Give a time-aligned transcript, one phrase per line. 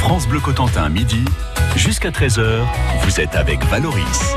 [0.00, 1.24] France Bleu Cotentin, midi,
[1.76, 2.62] jusqu'à 13h,
[3.02, 4.34] vous êtes avec Valoris.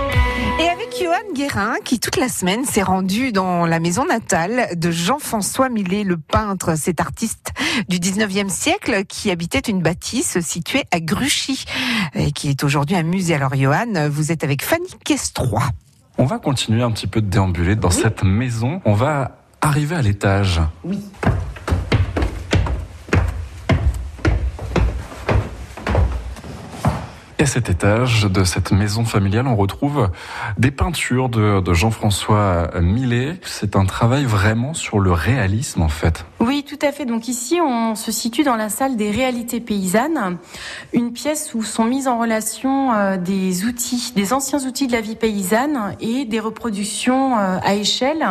[0.59, 4.91] Et avec Johan Guérin, qui toute la semaine s'est rendu dans la maison natale de
[4.91, 7.53] Jean-François Millet, le peintre, cet artiste
[7.87, 11.65] du 19e siècle qui habitait une bâtisse située à Gruchy
[12.15, 13.35] et qui est aujourd'hui un musée.
[13.35, 15.61] Alors Johan, vous êtes avec Fanny Questroy.
[16.17, 18.81] On va continuer un petit peu de déambuler dans cette maison.
[18.83, 20.59] On va arriver à l'étage.
[20.83, 20.99] Oui.
[27.41, 30.11] Et à cet étage de cette maison familiale, on retrouve
[30.59, 33.39] des peintures de, Jean-François Millet.
[33.41, 36.23] C'est un travail vraiment sur le réalisme en fait.
[36.39, 37.05] Oui, tout à fait.
[37.05, 40.37] Donc ici, on se situe dans la salle des réalités paysannes,
[40.93, 45.01] une pièce où sont mises en relation euh, des outils, des anciens outils de la
[45.01, 48.23] vie paysanne et des reproductions euh, à échelle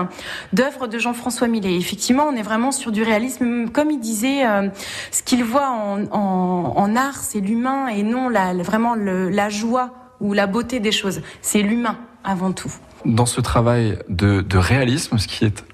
[0.53, 1.77] d'œuvres de Jean-François Millet.
[1.77, 3.71] Effectivement, on est vraiment sur du réalisme.
[3.71, 4.69] Comme il disait, euh,
[5.11, 9.91] ce qu'il voit en, en, en art, c'est l'humain et non la, vraiment la joie
[10.21, 11.23] ou la beauté des choses.
[11.43, 12.73] C'est l'humain avant tout.
[13.05, 15.65] Dans ce travail de, de réalisme, ce qui est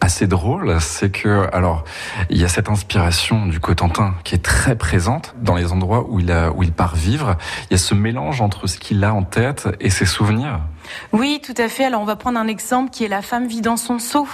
[0.00, 1.84] assez drôle, c'est que alors
[2.28, 6.20] il y a cette inspiration du Cotentin qui est très présente dans les endroits où
[6.20, 7.36] il a, où il part vivre.
[7.70, 10.60] Il y a ce mélange entre ce qu'il a en tête et ses souvenirs.
[11.12, 11.84] Oui, tout à fait.
[11.84, 14.26] Alors on va prendre un exemple qui est la femme vit dans son seau,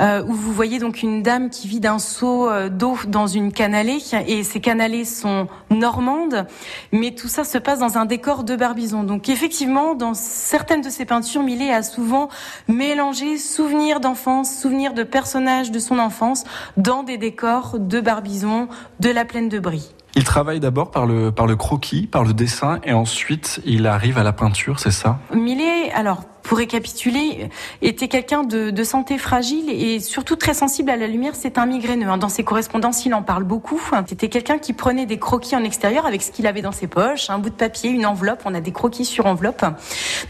[0.00, 3.52] euh, où vous voyez donc une dame qui vit d'un seau euh, d'eau dans une
[3.52, 6.46] canalée, et ces canalées sont normandes,
[6.92, 9.02] mais tout ça se passe dans un décor de Barbizon.
[9.02, 12.28] Donc effectivement, dans certaines de ses peintures, Millet a souvent
[12.68, 16.44] mélangé souvenirs d'enfance, souvenirs de personnages de son enfance,
[16.76, 18.68] dans des décors de Barbizon,
[19.00, 19.94] de la plaine de Brie.
[20.14, 24.18] Il travaille d'abord par le, par le croquis, par le dessin, et ensuite il arrive
[24.18, 25.18] à la peinture, c'est ça?
[25.32, 27.50] Millet, alors pour récapituler,
[27.82, 31.34] était quelqu'un de, de, santé fragile et surtout très sensible à la lumière.
[31.34, 32.06] C'est un migraineux.
[32.16, 33.78] Dans ses correspondances, il en parle beaucoup.
[34.06, 37.28] C'était quelqu'un qui prenait des croquis en extérieur avec ce qu'il avait dans ses poches,
[37.28, 38.40] un bout de papier, une enveloppe.
[38.46, 39.62] On a des croquis sur enveloppe.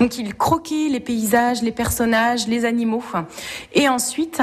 [0.00, 3.04] Donc il croquait les paysages, les personnages, les animaux.
[3.74, 4.40] Et ensuite,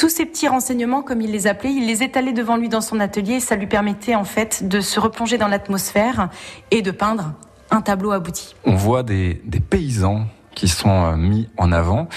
[0.00, 3.00] tous ces petits renseignements, comme il les appelait, il les étalait devant lui dans son
[3.00, 6.30] atelier et ça lui permettait en fait de se replonger dans l'atmosphère
[6.70, 7.34] et de peindre
[7.70, 8.56] un tableau abouti.
[8.64, 10.24] On voit des, des paysans
[10.54, 12.08] qui sont mis en avant.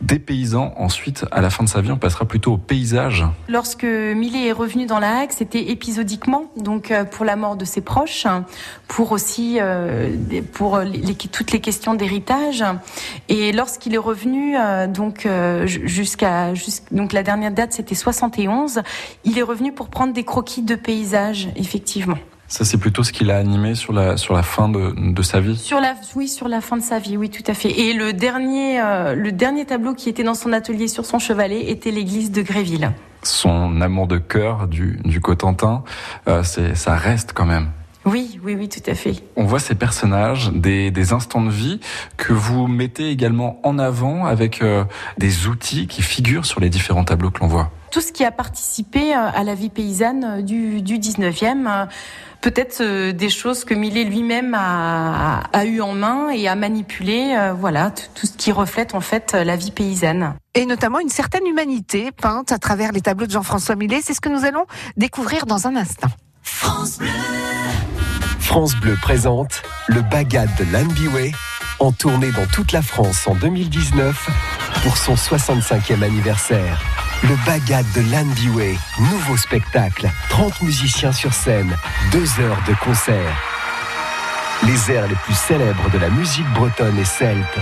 [0.00, 3.24] Des paysans, ensuite, à la fin de sa vie, on passera plutôt au paysage.
[3.48, 7.80] Lorsque Millet est revenu dans la Hague, c'était épisodiquement, donc pour la mort de ses
[7.80, 8.26] proches,
[8.88, 10.10] pour aussi euh,
[10.52, 10.80] pour
[11.32, 12.64] toutes les questions d'héritage.
[13.28, 15.26] Et lorsqu'il est revenu, euh, donc
[15.66, 16.52] jusqu'à
[16.90, 18.82] donc la dernière date, c'était 71,
[19.24, 22.18] il est revenu pour prendre des croquis de paysage, effectivement.
[22.50, 25.38] Ça, c'est plutôt ce qu'il a animé sur la, sur la fin de, de, sa
[25.38, 27.70] vie sur la, Oui, sur la fin de sa vie, oui, tout à fait.
[27.70, 31.70] Et le dernier, euh, le dernier tableau qui était dans son atelier sur son chevalet
[31.70, 32.90] était l'église de Gréville.
[33.22, 35.84] Son amour de cœur du, du Cotentin,
[36.26, 37.70] euh, ça reste quand même.
[38.06, 39.22] Oui, oui, oui, tout à fait.
[39.36, 41.80] On voit ces personnages, des, des instants de vie
[42.16, 44.84] que vous mettez également en avant avec euh,
[45.18, 47.70] des outils qui figurent sur les différents tableaux que l'on voit.
[47.90, 51.88] Tout ce qui a participé à la vie paysanne du, du 19e
[52.40, 56.54] peut-être euh, des choses que Millet lui-même a, a, a, eu en main et a
[56.54, 57.34] manipulé.
[57.36, 60.34] Euh, voilà, tout ce qui reflète en fait la vie paysanne.
[60.54, 64.00] Et notamment une certaine humanité peinte à travers les tableaux de Jean-François Millet.
[64.02, 66.08] C'est ce que nous allons découvrir dans un instant.
[66.42, 67.08] France Bleu.
[68.50, 71.30] France Bleu présente le Bagad de Lanbiway
[71.78, 74.28] en tournée dans toute la France en 2019
[74.82, 76.82] pour son 65e anniversaire.
[77.22, 81.76] Le Bagad de Lanbiway, nouveau spectacle, 30 musiciens sur scène,
[82.10, 83.40] deux heures de concert.
[84.66, 87.56] Les airs les plus célèbres de la musique bretonne et celte.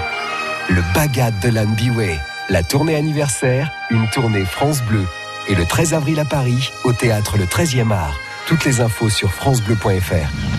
[0.71, 2.19] Le Bagad de Lanbiway,
[2.49, 5.07] la tournée anniversaire, une tournée France Bleu.
[5.49, 8.19] Et le 13 avril à Paris, au théâtre Le 13e art.
[8.47, 10.58] Toutes les infos sur francebleu.fr.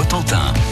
[0.00, 0.69] Cotentin.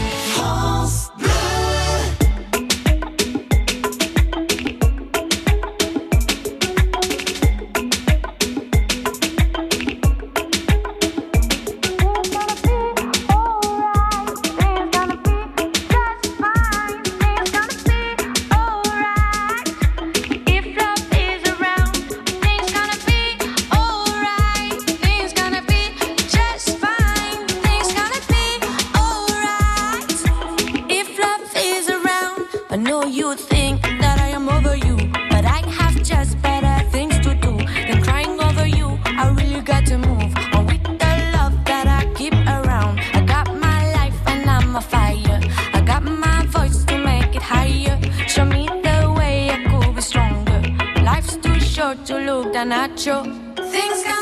[52.08, 53.22] To look and at you.
[53.54, 54.17] Things got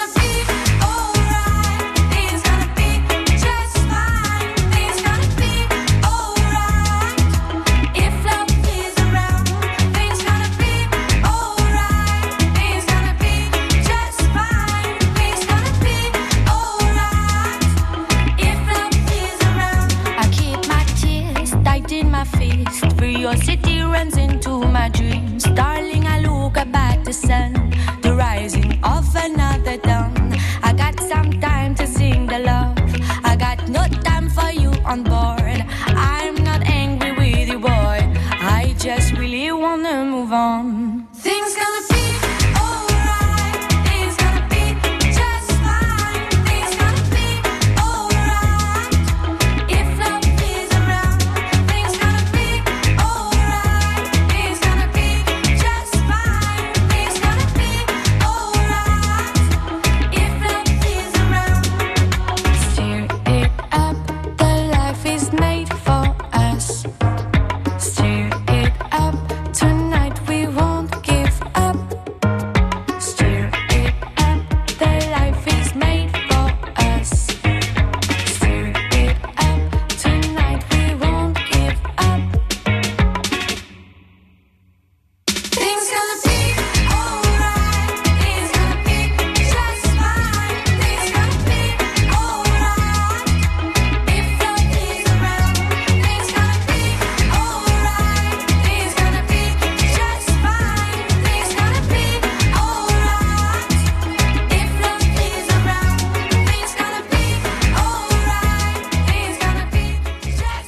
[28.96, 29.45] of an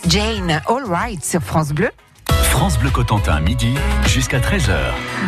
[0.08, 1.90] Jane, All Right sur France Bleu.
[2.28, 3.74] France Bleu Cotentin, midi
[4.06, 4.74] jusqu'à 13h.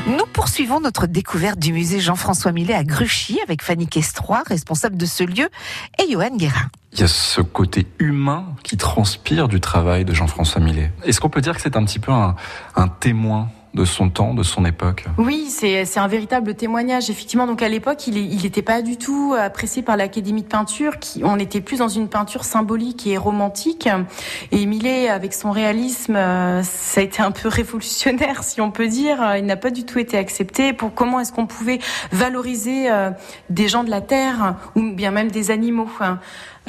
[0.06, 5.04] Nous poursuivons notre découverte du musée Jean-François Millet à Gruchy avec Fanny Questroy, responsable de
[5.04, 5.50] ce lieu,
[5.98, 6.70] et Johan Guérin.
[6.94, 10.90] Il y a ce côté humain qui transpire du travail de Jean-François Millet.
[11.04, 12.34] Est-ce qu'on peut dire que c'est un petit peu un,
[12.74, 17.46] un témoin de son temps, de son époque Oui, c'est un véritable témoignage, effectivement.
[17.46, 20.98] Donc à l'époque, il n'était pas du tout apprécié par l'Académie de peinture.
[20.98, 23.88] Qui, on était plus dans une peinture symbolique et romantique.
[24.50, 28.88] Et Millet, avec son réalisme, euh, ça a été un peu révolutionnaire, si on peut
[28.88, 29.36] dire.
[29.36, 30.72] Il n'a pas du tout été accepté.
[30.72, 31.78] Pour comment est-ce qu'on pouvait
[32.10, 33.10] valoriser euh,
[33.50, 35.88] des gens de la terre ou bien même des animaux.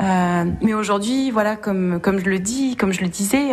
[0.01, 3.51] Euh, mais aujourd'hui, voilà, comme comme je le dis, comme je le disais,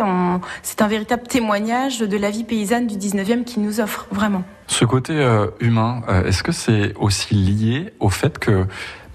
[0.63, 4.43] c'est un véritable témoignage de la vie paysanne du 19e qui nous offre vraiment.
[4.67, 8.65] Ce côté euh, humain, euh, est-ce que c'est aussi lié au fait que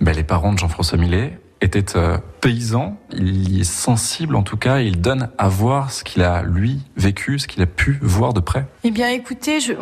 [0.01, 2.99] ben, les parents de Jean-François Millet étaient euh, paysans?
[3.13, 6.81] Il y est sensible en tout cas, il donne à voir ce qu'il a lui
[6.97, 8.67] vécu, ce qu'il a pu voir de près?
[8.83, 9.73] Eh bien, écoutez, je,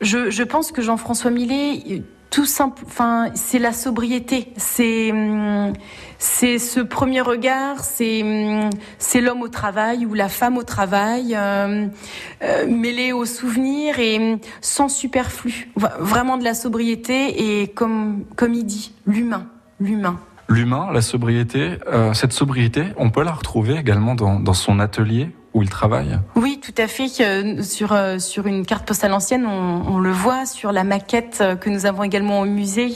[0.00, 2.02] je, je pense que Jean-François Millet,
[2.32, 5.74] tout simple, enfin, c'est la sobriété, c'est hum,
[6.18, 11.36] c'est ce premier regard, c'est hum, c'est l'homme au travail ou la femme au travail,
[11.36, 11.86] euh,
[12.42, 18.54] euh, mêlé au souvenir et hum, sans superflu, vraiment de la sobriété et comme comme
[18.54, 19.46] il dit, l'humain,
[19.78, 20.18] l'humain.
[20.48, 25.30] L'humain, la sobriété, euh, cette sobriété, on peut la retrouver également dans, dans son atelier
[25.54, 26.18] où il travaille?
[26.34, 27.08] Oui, tout à fait.
[27.20, 31.38] euh, Sur, euh, sur une carte postale ancienne, on, on le voit sur la maquette
[31.40, 32.94] euh, que nous avons également au musée.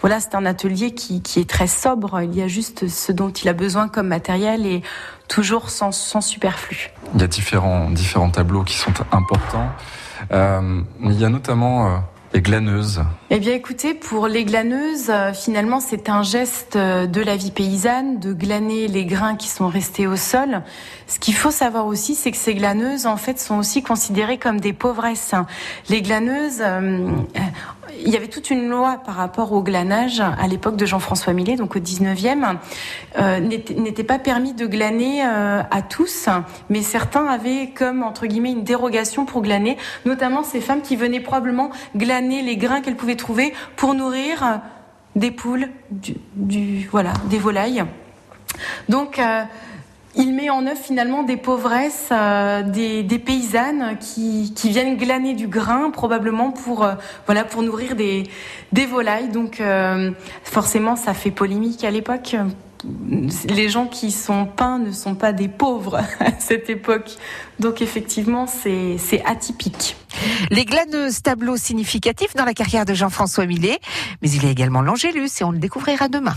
[0.00, 2.22] Voilà, c'est un atelier qui, qui est très sobre.
[2.22, 4.82] Il y a juste ce dont il a besoin comme matériel et
[5.28, 6.90] toujours sans, sans superflu.
[7.14, 9.68] Il y a différents, différents tableaux qui sont importants.
[10.30, 13.02] Euh, il y a notamment les glaneuses.
[13.30, 17.50] Eh bien, écoutez, pour les glaneuses, euh, finalement, c'est un geste euh, de la vie
[17.50, 20.62] paysanne de glaner les grains qui sont restés au sol.
[21.06, 24.60] Ce qu'il faut savoir aussi, c'est que ces glaneuses, en fait, sont aussi considérées comme
[24.60, 25.34] des pauvresses.
[25.90, 27.08] Les glaneuses, euh,
[28.04, 31.56] il y avait toute une loi par rapport au glanage à l'époque de Jean-François Millet,
[31.56, 32.56] donc au 19e,
[33.18, 36.28] euh, n'était pas permis de glaner euh, à tous,
[36.68, 41.20] mais certains avaient comme, entre guillemets, une dérogation pour glaner, notamment ces femmes qui venaient
[41.20, 44.60] probablement glaner les grains qu'elles pouvaient trouver pour nourrir
[45.16, 47.84] des poules, du- voilà, des volailles.
[48.88, 49.42] Donc, euh,
[50.14, 55.34] il met en œuvre finalement des pauvresses, euh, des, des paysannes qui, qui viennent glaner
[55.34, 56.94] du grain, probablement pour euh,
[57.26, 58.24] voilà pour nourrir des,
[58.72, 59.28] des volailles.
[59.28, 60.10] Donc euh,
[60.44, 62.36] forcément, ça fait polémique à l'époque.
[63.48, 67.12] Les gens qui sont peints ne sont pas des pauvres à cette époque.
[67.58, 69.96] Donc effectivement, c'est atypique.
[70.50, 73.78] Les glaneuses, tableau significatif dans la carrière de Jean-François Millet,
[74.20, 76.34] mais il y a également l'Angélus et on le découvrira demain.